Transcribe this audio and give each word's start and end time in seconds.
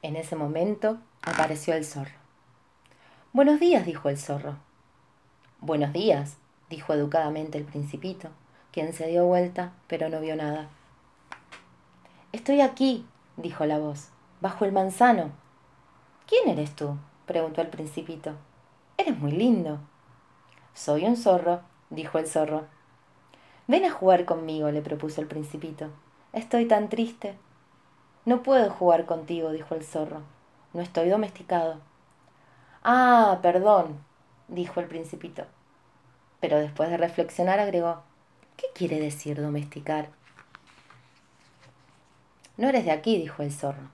En 0.00 0.14
ese 0.14 0.36
momento 0.36 0.98
apareció 1.22 1.74
el 1.74 1.84
zorro. 1.84 2.12
Buenos 3.32 3.58
días, 3.58 3.84
dijo 3.84 4.08
el 4.08 4.16
zorro. 4.16 4.56
Buenos 5.60 5.92
días, 5.92 6.36
dijo 6.70 6.92
educadamente 6.92 7.58
el 7.58 7.64
principito, 7.64 8.28
quien 8.70 8.92
se 8.92 9.08
dio 9.08 9.26
vuelta, 9.26 9.72
pero 9.88 10.08
no 10.08 10.20
vio 10.20 10.36
nada. 10.36 10.68
Estoy 12.30 12.60
aquí, 12.60 13.06
dijo 13.36 13.66
la 13.66 13.78
voz, 13.78 14.10
bajo 14.40 14.64
el 14.64 14.70
manzano. 14.70 15.32
¿Quién 16.28 16.48
eres 16.48 16.76
tú? 16.76 16.96
preguntó 17.26 17.60
el 17.60 17.68
principito. 17.68 18.36
Eres 18.98 19.18
muy 19.18 19.32
lindo. 19.32 19.80
Soy 20.74 21.06
un 21.06 21.16
zorro, 21.16 21.62
dijo 21.90 22.18
el 22.18 22.28
zorro. 22.28 22.66
Ven 23.66 23.84
a 23.84 23.90
jugar 23.90 24.26
conmigo, 24.26 24.70
le 24.70 24.80
propuso 24.80 25.20
el 25.20 25.26
principito. 25.26 25.90
Estoy 26.32 26.66
tan 26.66 26.88
triste. 26.88 27.36
No 28.28 28.42
puedo 28.42 28.68
jugar 28.68 29.06
contigo, 29.06 29.52
dijo 29.52 29.74
el 29.74 29.82
zorro. 29.82 30.20
No 30.74 30.82
estoy 30.82 31.08
domesticado. 31.08 31.80
Ah, 32.84 33.38
perdón, 33.40 34.04
dijo 34.48 34.80
el 34.80 34.86
principito. 34.86 35.46
Pero 36.38 36.58
después 36.58 36.90
de 36.90 36.98
reflexionar 36.98 37.58
agregó, 37.58 38.02
¿qué 38.58 38.66
quiere 38.74 39.00
decir 39.00 39.40
domesticar? 39.40 40.10
No 42.58 42.68
eres 42.68 42.84
de 42.84 42.90
aquí, 42.90 43.16
dijo 43.16 43.42
el 43.42 43.50
zorro. 43.50 43.88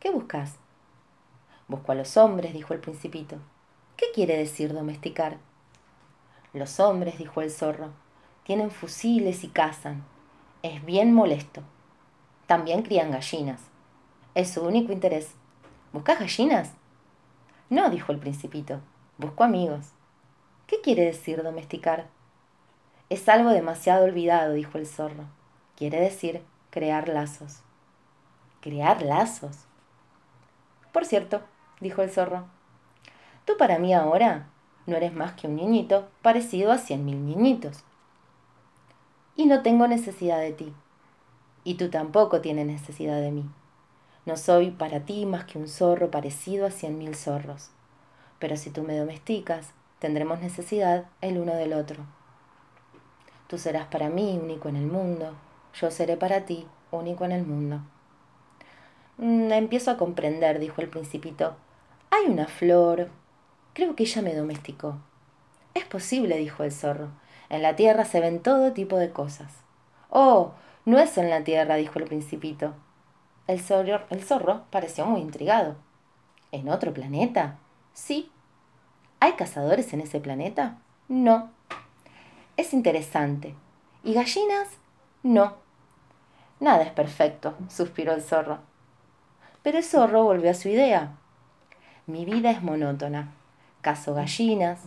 ¿Qué 0.00 0.10
buscas? 0.10 0.56
Busco 1.68 1.92
a 1.92 1.94
los 1.94 2.16
hombres, 2.16 2.52
dijo 2.52 2.74
el 2.74 2.80
principito. 2.80 3.36
¿Qué 3.96 4.06
quiere 4.12 4.36
decir 4.36 4.74
domesticar? 4.74 5.36
Los 6.52 6.80
hombres, 6.80 7.16
dijo 7.16 7.40
el 7.42 7.52
zorro, 7.52 7.92
tienen 8.42 8.72
fusiles 8.72 9.44
y 9.44 9.48
cazan. 9.50 10.02
Es 10.64 10.84
bien 10.84 11.14
molesto. 11.14 11.62
También 12.46 12.82
crían 12.82 13.10
gallinas. 13.10 13.60
Es 14.34 14.50
su 14.50 14.62
único 14.62 14.92
interés. 14.92 15.34
¿Buscas 15.92 16.20
gallinas? 16.20 16.72
No, 17.70 17.90
dijo 17.90 18.12
el 18.12 18.18
principito. 18.18 18.80
Busco 19.18 19.44
amigos. 19.44 19.92
¿Qué 20.66 20.80
quiere 20.80 21.04
decir 21.04 21.42
domesticar? 21.42 22.06
Es 23.08 23.28
algo 23.28 23.50
demasiado 23.50 24.04
olvidado, 24.04 24.52
dijo 24.52 24.78
el 24.78 24.86
zorro. 24.86 25.24
Quiere 25.76 26.00
decir 26.00 26.42
crear 26.70 27.08
lazos. 27.08 27.60
¿Crear 28.60 29.02
lazos? 29.02 29.66
Por 30.92 31.04
cierto, 31.04 31.42
dijo 31.80 32.02
el 32.02 32.10
zorro, 32.10 32.46
tú 33.44 33.56
para 33.56 33.78
mí 33.78 33.94
ahora 33.94 34.48
no 34.86 34.96
eres 34.96 35.14
más 35.14 35.34
que 35.34 35.46
un 35.46 35.56
niñito 35.56 36.08
parecido 36.22 36.72
a 36.72 36.78
cien 36.78 37.04
mil 37.04 37.24
niñitos. 37.26 37.84
Y 39.36 39.46
no 39.46 39.62
tengo 39.62 39.86
necesidad 39.86 40.40
de 40.40 40.52
ti. 40.52 40.74
Y 41.66 41.74
tú 41.74 41.90
tampoco 41.90 42.40
tienes 42.40 42.64
necesidad 42.64 43.20
de 43.20 43.32
mí. 43.32 43.44
No 44.24 44.36
soy 44.36 44.70
para 44.70 45.00
ti 45.00 45.26
más 45.26 45.46
que 45.46 45.58
un 45.58 45.66
zorro 45.66 46.12
parecido 46.12 46.64
a 46.64 46.70
cien 46.70 46.96
mil 46.96 47.16
zorros. 47.16 47.70
Pero 48.38 48.56
si 48.56 48.70
tú 48.70 48.84
me 48.84 48.96
domesticas, 48.96 49.72
tendremos 49.98 50.40
necesidad 50.40 51.06
el 51.22 51.38
uno 51.38 51.56
del 51.56 51.72
otro. 51.72 52.04
Tú 53.48 53.58
serás 53.58 53.86
para 53.86 54.08
mí 54.08 54.38
único 54.40 54.68
en 54.68 54.76
el 54.76 54.86
mundo, 54.86 55.34
yo 55.74 55.90
seré 55.90 56.16
para 56.16 56.46
ti 56.46 56.68
único 56.92 57.24
en 57.24 57.32
el 57.32 57.44
mundo. 57.44 57.80
Mm, 59.18 59.50
empiezo 59.50 59.90
a 59.90 59.96
comprender, 59.96 60.60
dijo 60.60 60.80
el 60.82 60.88
principito. 60.88 61.56
Hay 62.12 62.26
una 62.26 62.46
flor. 62.46 63.08
Creo 63.72 63.96
que 63.96 64.04
ella 64.04 64.22
me 64.22 64.36
domesticó. 64.36 64.98
Es 65.74 65.84
posible, 65.84 66.36
dijo 66.36 66.62
el 66.62 66.70
zorro. 66.70 67.08
En 67.48 67.62
la 67.62 67.74
tierra 67.74 68.04
se 68.04 68.20
ven 68.20 68.40
todo 68.40 68.72
tipo 68.72 68.98
de 68.98 69.10
cosas. 69.10 69.52
Oh, 70.10 70.52
no 70.86 71.00
es 71.00 71.18
en 71.18 71.30
la 71.30 71.42
tierra, 71.42 71.74
dijo 71.74 71.98
el 71.98 72.04
principito. 72.04 72.72
El 73.48 73.60
zorro, 73.60 74.02
el 74.08 74.22
zorro 74.22 74.62
pareció 74.70 75.04
muy 75.04 75.20
intrigado. 75.20 75.74
¿En 76.52 76.68
otro 76.68 76.94
planeta? 76.94 77.58
Sí. 77.92 78.30
¿Hay 79.18 79.32
cazadores 79.32 79.92
en 79.92 80.00
ese 80.00 80.20
planeta? 80.20 80.78
No. 81.08 81.50
Es 82.56 82.72
interesante. 82.72 83.54
¿Y 84.04 84.14
gallinas? 84.14 84.68
No. 85.24 85.54
Nada 86.60 86.84
es 86.84 86.92
perfecto, 86.92 87.56
suspiró 87.68 88.12
el 88.12 88.22
zorro. 88.22 88.58
Pero 89.62 89.78
el 89.78 89.84
zorro 89.84 90.22
volvió 90.22 90.52
a 90.52 90.54
su 90.54 90.68
idea. 90.68 91.16
Mi 92.06 92.24
vida 92.24 92.52
es 92.52 92.62
monótona. 92.62 93.32
Cazo 93.80 94.14
gallinas, 94.14 94.78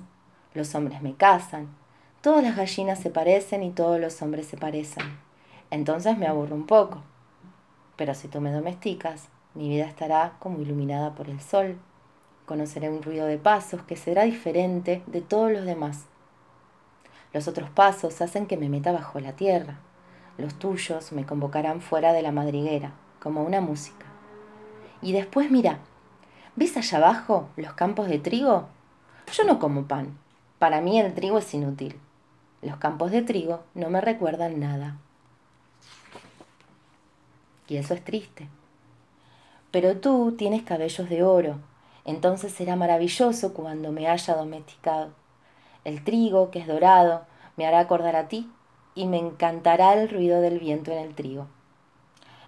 los 0.53 0.73
hombres 0.75 1.01
me 1.01 1.15
cazan, 1.15 1.67
todas 2.21 2.41
las 2.41 2.55
gallinas 2.55 2.99
se 2.99 3.09
parecen 3.09 3.63
y 3.63 3.71
todos 3.71 3.99
los 3.99 4.21
hombres 4.21 4.47
se 4.47 4.55
parecen. 4.55 5.28
Entonces 5.71 6.17
me 6.17 6.27
aburro 6.27 6.55
un 6.55 6.65
poco. 6.65 7.01
Pero 7.95 8.13
si 8.13 8.27
tú 8.27 8.41
me 8.41 8.51
domesticas, 8.51 9.29
mi 9.53 9.69
vida 9.69 9.85
estará 9.85 10.33
como 10.39 10.59
iluminada 10.59 11.15
por 11.15 11.29
el 11.29 11.41
sol. 11.41 11.77
Conoceré 12.45 12.89
un 12.89 13.03
ruido 13.03 13.25
de 13.25 13.37
pasos 13.37 13.81
que 13.83 13.95
será 13.95 14.23
diferente 14.23 15.03
de 15.07 15.21
todos 15.21 15.51
los 15.51 15.65
demás. 15.65 16.05
Los 17.33 17.47
otros 17.47 17.69
pasos 17.69 18.21
hacen 18.21 18.47
que 18.47 18.57
me 18.57 18.69
meta 18.69 18.91
bajo 18.91 19.19
la 19.19 19.33
tierra. 19.33 19.79
Los 20.37 20.55
tuyos 20.55 21.11
me 21.11 21.25
convocarán 21.25 21.81
fuera 21.81 22.13
de 22.13 22.21
la 22.21 22.31
madriguera, 22.31 22.93
como 23.19 23.43
una 23.43 23.61
música. 23.61 24.05
Y 25.01 25.11
después 25.11 25.51
mira, 25.51 25.79
¿ves 26.55 26.77
allá 26.77 26.97
abajo 26.97 27.49
los 27.55 27.73
campos 27.73 28.07
de 28.07 28.19
trigo? 28.19 28.67
Yo 29.31 29.43
no 29.43 29.59
como 29.59 29.87
pan. 29.87 30.17
Para 30.57 30.81
mí 30.81 30.99
el 30.99 31.13
trigo 31.13 31.37
es 31.37 31.53
inútil. 31.53 31.99
Los 32.61 32.77
campos 32.77 33.11
de 33.11 33.21
trigo 33.21 33.63
no 33.75 33.89
me 33.89 34.01
recuerdan 34.01 34.59
nada. 34.59 34.97
Y 37.69 37.77
eso 37.77 37.93
es 37.93 38.03
triste. 38.03 38.49
Pero 39.71 39.97
tú 39.97 40.35
tienes 40.37 40.63
cabellos 40.63 41.07
de 41.07 41.23
oro, 41.23 41.59
entonces 42.03 42.51
será 42.51 42.75
maravilloso 42.75 43.53
cuando 43.53 43.91
me 43.91 44.07
haya 44.07 44.35
domesticado. 44.35 45.11
El 45.85 46.03
trigo, 46.03 46.49
que 46.49 46.59
es 46.59 46.67
dorado, 46.67 47.25
me 47.55 47.67
hará 47.67 47.79
acordar 47.79 48.15
a 48.15 48.27
ti 48.27 48.49
y 48.95 49.05
me 49.05 49.17
encantará 49.17 49.93
el 49.93 50.09
ruido 50.09 50.41
del 50.41 50.59
viento 50.59 50.91
en 50.91 50.97
el 50.97 51.13
trigo. 51.13 51.47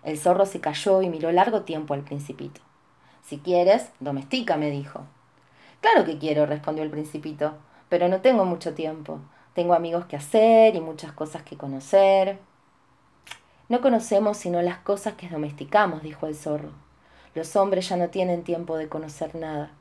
El 0.03 0.17
zorro 0.17 0.47
se 0.47 0.59
cayó 0.59 1.03
y 1.03 1.09
miró 1.09 1.31
largo 1.31 1.61
tiempo 1.61 1.93
al 1.93 2.01
principito. 2.01 2.59
Si 3.23 3.37
quieres, 3.37 3.91
domestica, 3.99 4.57
me 4.57 4.71
dijo. 4.71 5.01
Claro 5.79 6.05
que 6.05 6.17
quiero, 6.17 6.47
respondió 6.47 6.83
el 6.83 6.89
principito, 6.89 7.53
pero 7.87 8.07
no 8.07 8.21
tengo 8.21 8.45
mucho 8.45 8.73
tiempo. 8.73 9.19
Tengo 9.53 9.75
amigos 9.75 10.05
que 10.05 10.15
hacer 10.15 10.75
y 10.75 10.81
muchas 10.81 11.11
cosas 11.11 11.43
que 11.43 11.57
conocer. 11.57 12.39
No 13.71 13.79
conocemos 13.79 14.35
sino 14.35 14.61
las 14.61 14.79
cosas 14.79 15.13
que 15.13 15.29
domesticamos, 15.29 16.03
dijo 16.03 16.27
el 16.27 16.35
zorro. 16.35 16.71
Los 17.35 17.55
hombres 17.55 17.87
ya 17.87 17.95
no 17.95 18.09
tienen 18.09 18.43
tiempo 18.43 18.75
de 18.75 18.89
conocer 18.89 19.33
nada. 19.33 19.71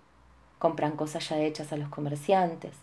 Compran 0.60 0.92
cosas 0.92 1.28
ya 1.28 1.38
hechas 1.38 1.72
a 1.72 1.76
los 1.76 1.88
comerciantes. 1.88 2.76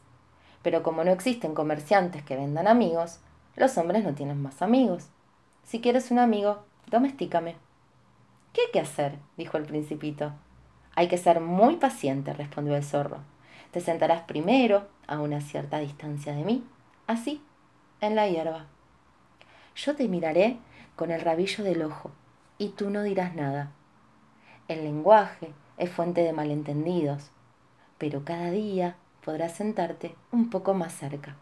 Pero 0.63 0.83
como 0.83 1.05
no 1.05 1.11
existen 1.11 1.53
comerciantes 1.53 2.23
que 2.23 2.35
vendan 2.35 2.67
amigos, 2.67 3.21
los 3.55 3.77
hombres 3.77 4.03
no 4.03 4.15
tienen 4.15 4.41
más 4.41 4.61
amigos. 4.61 5.07
Si 5.63 5.79
quieres 5.79 6.11
un 6.11 6.19
amigo, 6.19 6.65
domestícame. 6.87 7.55
¿Qué 8.51 8.63
hay 8.65 8.71
que 8.73 8.81
hacer? 8.81 9.17
dijo 9.37 9.55
el 9.55 9.63
principito. 9.63 10.33
Hay 10.93 11.07
que 11.07 11.17
ser 11.17 11.39
muy 11.39 11.77
paciente, 11.77 12.33
respondió 12.33 12.75
el 12.75 12.83
zorro. 12.83 13.19
Te 13.71 13.79
sentarás 13.79 14.23
primero 14.23 14.89
a 15.07 15.21
una 15.21 15.39
cierta 15.39 15.79
distancia 15.79 16.35
de 16.35 16.43
mí, 16.43 16.65
así, 17.07 17.41
en 18.01 18.13
la 18.13 18.27
hierba. 18.27 18.65
Yo 19.73 19.95
te 19.95 20.09
miraré 20.09 20.57
con 20.97 21.11
el 21.11 21.21
rabillo 21.21 21.63
del 21.63 21.83
ojo, 21.83 22.11
y 22.57 22.69
tú 22.69 22.89
no 22.89 23.03
dirás 23.03 23.35
nada. 23.35 23.71
El 24.67 24.83
lenguaje 24.83 25.53
es 25.77 25.91
fuente 25.91 26.21
de 26.21 26.33
malentendidos, 26.33 27.29
pero 27.99 28.25
cada 28.25 28.49
día 28.49 28.95
podrás 29.23 29.53
sentarte 29.53 30.15
un 30.31 30.49
poco 30.49 30.73
más 30.73 30.91
cerca. 30.93 31.37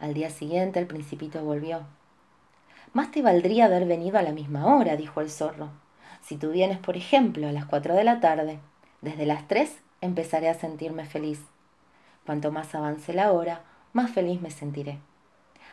Al 0.00 0.12
día 0.12 0.28
siguiente 0.28 0.80
el 0.80 0.88
principito 0.88 1.44
volvió. 1.44 1.86
Más 2.92 3.12
te 3.12 3.22
valdría 3.22 3.66
haber 3.66 3.86
venido 3.86 4.18
a 4.18 4.22
la 4.22 4.32
misma 4.32 4.74
hora, 4.76 4.96
dijo 4.96 5.20
el 5.20 5.30
zorro. 5.30 5.70
Si 6.20 6.36
tú 6.36 6.50
vienes, 6.50 6.78
por 6.78 6.96
ejemplo, 6.96 7.46
a 7.46 7.52
las 7.52 7.64
cuatro 7.64 7.94
de 7.94 8.02
la 8.02 8.18
tarde, 8.18 8.58
desde 9.02 9.24
las 9.24 9.46
tres 9.46 9.78
empezaré 10.00 10.48
a 10.48 10.54
sentirme 10.54 11.04
feliz. 11.04 11.40
Cuanto 12.26 12.50
más 12.50 12.74
avance 12.74 13.12
la 13.12 13.30
hora, 13.30 13.62
más 13.92 14.10
feliz 14.10 14.40
me 14.40 14.50
sentiré. 14.50 14.98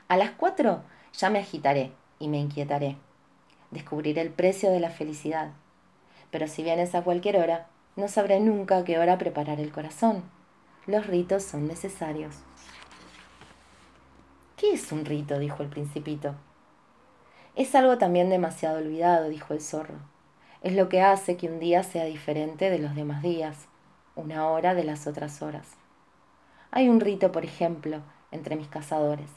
A 0.07 0.17
las 0.17 0.31
cuatro 0.31 0.83
ya 1.13 1.31
me 1.31 1.39
agitaré 1.39 1.93
y 2.21 2.27
me 2.27 2.37
inquietaré. 2.37 2.97
Descubriré 3.71 4.21
el 4.21 4.29
precio 4.29 4.71
de 4.71 4.79
la 4.79 4.89
felicidad. 4.89 5.51
Pero 6.29 6.47
si 6.47 6.63
vienes 6.63 6.95
a 6.95 7.03
cualquier 7.03 7.37
hora, 7.37 7.67
no 7.95 8.07
sabré 8.07 8.39
nunca 8.39 8.77
a 8.77 8.83
qué 8.83 8.99
hora 8.99 9.17
preparar 9.17 9.59
el 9.59 9.71
corazón. 9.71 10.23
Los 10.85 11.07
ritos 11.07 11.43
son 11.43 11.67
necesarios. 11.67 12.35
¿Qué 14.55 14.73
es 14.73 14.91
un 14.91 15.05
rito? 15.05 15.39
dijo 15.39 15.63
el 15.63 15.69
principito. 15.69 16.35
Es 17.55 17.75
algo 17.75 17.97
también 17.97 18.29
demasiado 18.29 18.77
olvidado, 18.77 19.27
dijo 19.27 19.53
el 19.53 19.61
zorro. 19.61 19.99
Es 20.61 20.73
lo 20.73 20.87
que 20.87 21.01
hace 21.01 21.35
que 21.35 21.47
un 21.47 21.59
día 21.59 21.83
sea 21.83 22.05
diferente 22.05 22.69
de 22.69 22.79
los 22.79 22.95
demás 22.95 23.23
días, 23.23 23.67
una 24.15 24.47
hora 24.47 24.73
de 24.73 24.83
las 24.83 25.07
otras 25.07 25.41
horas. 25.41 25.67
Hay 26.69 26.87
un 26.87 26.99
rito, 26.99 27.31
por 27.31 27.43
ejemplo, 27.43 28.01
entre 28.31 28.55
mis 28.55 28.67
cazadores. 28.67 29.29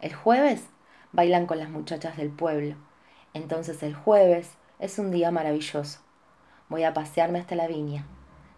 El 0.00 0.14
jueves 0.14 0.64
bailan 1.12 1.46
con 1.46 1.58
las 1.58 1.70
muchachas 1.70 2.16
del 2.16 2.30
pueblo. 2.30 2.76
Entonces 3.34 3.82
el 3.82 3.94
jueves 3.94 4.56
Es 4.78 4.98
un 4.98 5.10
día 5.10 5.30
maravilloso. 5.30 6.00
Voy 6.70 6.84
a 6.84 6.94
pasearme 6.94 7.38
hasta 7.38 7.54
la 7.54 7.66
viña. 7.66 8.06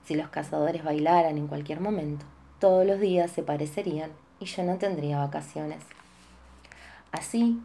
Si 0.04 0.14
los 0.14 0.28
cazadores 0.28 0.84
bailaran 0.84 1.36
en 1.36 1.48
cualquier 1.48 1.80
momento, 1.80 2.24
todos 2.60 2.86
los 2.86 3.00
días 3.00 3.30
se 3.32 3.42
parecerían 3.42 4.12
y 4.38 4.44
yo 4.44 4.62
no 4.62 4.78
tendría 4.78 5.18
vacaciones. 5.18 5.82
Así, 7.10 7.60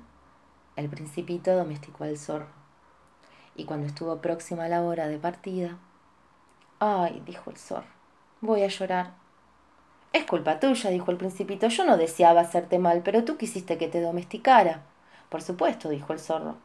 el 0.76 0.90
principito 0.90 1.56
domesticó 1.56 2.04
al 2.04 2.18
zorro. 2.18 2.48
Y 3.56 3.66
cuando 3.66 3.86
estuvo 3.86 4.22
próxima 4.22 4.68
la 4.68 4.82
hora 4.82 5.08
de 5.08 5.20
partida, 5.20 5.78
ay, 6.80 7.22
dijo 7.26 7.52
el 7.52 7.58
zorro, 7.58 7.88
voy 8.42 8.64
a 8.64 8.68
llorar. 8.68 9.14
Es 10.14 10.26
culpa 10.26 10.60
tuya, 10.60 10.90
dijo 10.90 11.12
el 11.12 11.18
principito. 11.18 11.68
Yo 11.68 11.86
no 11.86 11.98
deseaba 11.98 12.42
hacerte 12.42 12.80
mal, 12.80 13.02
pero 13.04 13.24
tú 13.24 13.38
quisiste 13.38 13.78
que 13.78 13.88
te 13.88 14.02
domesticara. 14.02 14.82
Por 15.30 15.42
supuesto, 15.42 15.90
dijo 15.90 16.14
el 16.14 16.20
zorro. 16.20 16.56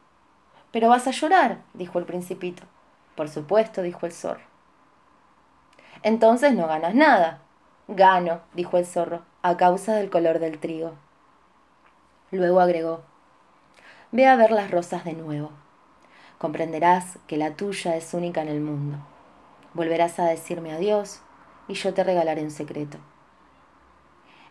Pero 0.71 0.89
vas 0.89 1.07
a 1.07 1.11
llorar, 1.11 1.59
dijo 1.73 1.99
el 1.99 2.05
principito. 2.05 2.63
Por 3.15 3.29
supuesto, 3.29 3.81
dijo 3.81 4.05
el 4.05 4.11
zorro. 4.11 4.41
Entonces 6.01 6.53
no 6.53 6.67
ganas 6.67 6.95
nada. 6.95 7.41
Gano, 7.87 8.41
dijo 8.53 8.77
el 8.77 8.85
zorro, 8.85 9.23
a 9.41 9.57
causa 9.57 9.93
del 9.95 10.09
color 10.09 10.39
del 10.39 10.57
trigo. 10.57 10.93
Luego 12.31 12.61
agregó, 12.61 13.03
Ve 14.11 14.27
a 14.27 14.35
ver 14.35 14.51
las 14.51 14.69
rosas 14.69 15.05
de 15.05 15.13
nuevo. 15.13 15.51
Comprenderás 16.37 17.17
que 17.25 17.35
la 17.35 17.55
tuya 17.55 17.95
es 17.95 18.13
única 18.13 18.41
en 18.41 18.47
el 18.47 18.61
mundo. 18.61 18.97
Volverás 19.73 20.19
a 20.19 20.25
decirme 20.25 20.71
adiós 20.71 21.21
y 21.67 21.73
yo 21.73 21.93
te 21.93 22.03
regalaré 22.03 22.43
un 22.43 22.51
secreto. 22.51 22.99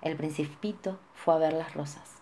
El 0.03 0.17
principito 0.17 0.99
fue 1.15 1.35
a 1.35 1.39
ver 1.39 1.53
las 1.53 1.75
rosas. 1.75 2.17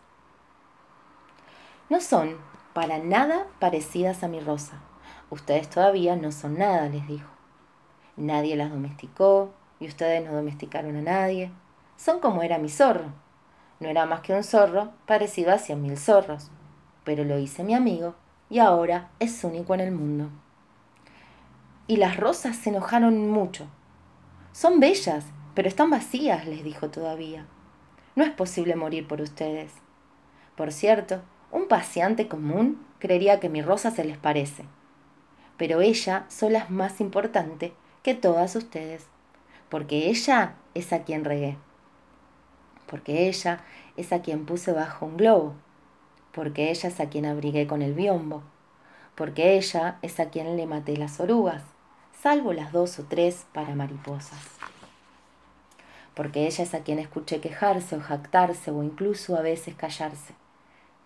No 1.89 2.01
son 2.01 2.37
para 2.75 2.99
nada 2.99 3.47
parecidas 3.59 4.23
a 4.23 4.29
mi 4.29 4.39
rosa. 4.39 4.83
Ustedes 5.31 5.71
todavía 5.71 6.15
no 6.15 6.31
son 6.31 6.59
nada, 6.59 6.91
les 6.91 7.09
dijo. 7.09 7.31
Nadie 8.17 8.55
las 8.55 8.71
domesticó 8.71 9.55
y 9.81 9.89
ustedes 9.89 10.23
no 10.23 10.33
domesticaron 10.35 10.95
a 10.97 11.01
nadie. 11.01 11.53
Son 11.97 12.21
como 12.21 12.43
era 12.43 12.59
mi 12.59 12.69
zorro. 12.69 13.15
No 13.81 13.89
era 13.89 14.05
más 14.05 14.21
que 14.21 14.35
un 14.35 14.45
zorro 14.45 14.93
parecido 15.07 15.51
a 15.51 15.59
cien 15.59 15.81
mil 15.81 15.97
zorros, 15.97 16.51
pero 17.03 17.25
lo 17.25 17.39
hice 17.39 17.65
mi 17.65 17.73
amigo 17.73 18.15
y 18.51 18.59
ahora 18.59 19.09
es 19.21 19.43
único 19.43 19.73
en 19.73 19.81
el 19.81 19.93
mundo. 19.93 20.29
Y 21.87 21.97
las 21.97 22.19
rosas 22.19 22.57
se 22.57 22.69
enojaron 22.69 23.31
mucho. 23.31 23.67
Son 24.53 24.81
bellas, 24.81 25.25
pero 25.55 25.67
están 25.67 25.89
vacías, 25.89 26.47
les 26.47 26.63
dijo 26.63 26.91
todavía. 26.91 27.47
No 28.21 28.27
es 28.27 28.33
posible 28.33 28.77
morir 28.77 29.09
por 29.09 29.23
ustedes. 29.23 29.73
Por 30.55 30.73
cierto, 30.73 31.23
un 31.51 31.69
paseante 31.69 32.29
común 32.29 32.85
creería 32.99 33.41
que 33.41 33.49
mi 33.49 33.63
rosa 33.63 33.91
se 33.91 34.05
les 34.05 34.19
parece. 34.19 34.67
Pero 35.57 35.81
ella 35.81 36.27
sola 36.29 36.59
es 36.59 36.69
más 36.69 37.01
importante 37.01 37.73
que 38.03 38.15
todas 38.15 38.57
ustedes, 38.57 39.07
porque 39.71 40.11
ella 40.11 40.57
es 40.75 40.93
a 40.93 41.03
quien 41.05 41.25
regué, 41.25 41.57
porque 42.87 43.27
ella 43.27 43.65
es 43.97 44.13
a 44.13 44.21
quien 44.21 44.45
puse 44.45 44.75
bajo 44.75 45.07
un 45.07 45.17
globo, 45.17 45.55
porque 46.33 46.71
ella 46.71 46.91
es 46.91 47.01
a 47.01 47.09
quien 47.09 47.25
abrigué 47.25 47.67
con 47.67 47.81
el 47.81 47.95
biombo, 47.95 48.43
porque 49.15 49.57
ella 49.57 49.99
es 50.03 50.21
a 50.21 50.29
quien 50.29 50.59
le 50.59 50.67
maté 50.67 50.99
las 50.99 51.21
orugas, 51.21 51.63
salvo 52.21 52.53
las 52.53 52.71
dos 52.71 52.99
o 52.99 53.05
tres 53.05 53.47
para 53.55 53.75
mariposas 53.75 54.60
porque 56.21 56.47
ella 56.47 56.65
es 56.65 56.75
a 56.75 56.83
quien 56.83 56.99
escuché 56.99 57.41
quejarse 57.41 57.97
o 57.97 58.01
jactarse 58.03 58.71
o 58.71 58.83
incluso 58.83 59.39
a 59.39 59.41
veces 59.41 59.75
callarse, 59.75 60.35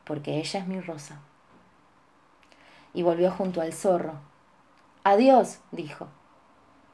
porque 0.03 0.41
ella 0.41 0.59
es 0.59 0.67
mi 0.67 0.81
rosa. 0.81 1.21
Y 2.93 3.05
volvió 3.05 3.31
junto 3.31 3.61
al 3.61 3.73
zorro. 3.73 4.15
Adiós, 5.05 5.61
dijo. 5.71 6.09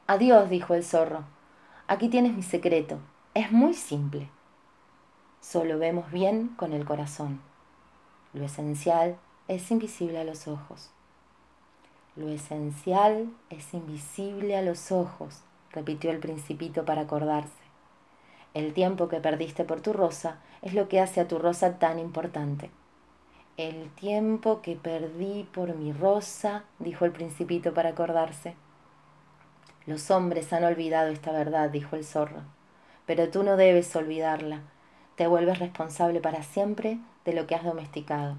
Adiós, 0.05 0.51
dijo 0.51 0.75
el 0.75 0.83
zorro. 0.83 1.23
Aquí 1.87 2.09
tienes 2.09 2.35
mi 2.35 2.43
secreto. 2.43 2.99
Es 3.33 3.51
muy 3.51 3.73
simple. 3.73 4.29
Solo 5.39 5.79
vemos 5.79 6.11
bien 6.11 6.49
con 6.49 6.73
el 6.73 6.85
corazón. 6.85 7.41
Lo 8.33 8.45
esencial 8.45 9.17
es 9.47 9.71
invisible 9.71 10.19
a 10.19 10.25
los 10.25 10.47
ojos. 10.47 10.91
Lo 12.15 12.29
esencial 12.29 13.33
es 13.49 13.73
invisible 13.73 14.55
a 14.57 14.61
los 14.61 14.91
ojos, 14.91 15.41
repitió 15.71 16.11
el 16.11 16.19
principito 16.19 16.85
para 16.85 17.01
acordarse. 17.01 17.60
El 18.53 18.73
tiempo 18.73 19.07
que 19.07 19.21
perdiste 19.21 19.63
por 19.63 19.81
tu 19.81 19.93
rosa 19.93 20.37
es 20.61 20.73
lo 20.73 20.89
que 20.89 20.99
hace 20.99 21.21
a 21.21 21.27
tu 21.27 21.39
rosa 21.39 21.79
tan 21.79 21.99
importante. 21.99 22.69
El 23.55 23.89
tiempo 23.91 24.61
que 24.61 24.75
perdí 24.75 25.47
por 25.53 25.75
mi 25.75 25.93
rosa, 25.93 26.63
dijo 26.79 27.05
el 27.05 27.11
principito 27.11 27.73
para 27.73 27.89
acordarse. 27.89 28.55
Los 29.85 30.11
hombres 30.11 30.51
han 30.51 30.63
olvidado 30.63 31.09
esta 31.09 31.31
verdad, 31.31 31.69
dijo 31.69 31.95
el 31.95 32.03
zorro, 32.03 32.41
pero 33.05 33.29
tú 33.29 33.43
no 33.43 33.55
debes 33.55 33.95
olvidarla. 33.95 34.61
Te 35.15 35.27
vuelves 35.27 35.59
responsable 35.59 36.19
para 36.19 36.43
siempre 36.43 36.99
de 37.25 37.33
lo 37.33 37.47
que 37.47 37.55
has 37.55 37.63
domesticado. 37.63 38.35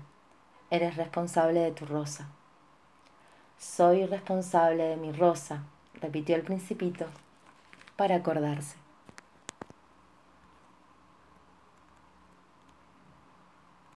Eres 0.71 0.97
responsable 0.97 1.61
de 1.61 1.73
tu 1.73 1.87
rosa. 1.87 2.29
Soy 3.59 4.07
responsable 4.07 4.83
de 4.85 4.97
mi 4.97 5.13
rosa, 5.13 5.65
repitió 6.01 6.37
el 6.37 6.43
principito 6.43 7.07
para 7.97 8.17
acordarse. 8.17 8.82